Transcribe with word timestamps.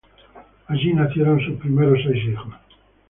Allí 0.65 0.93
nacieron 0.95 1.39
sus 1.41 1.59
primeros 1.59 1.99
seis 2.03 2.25
hijos. 2.25 2.55